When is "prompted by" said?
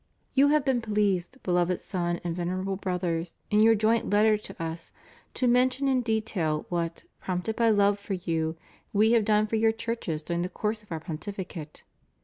7.19-7.69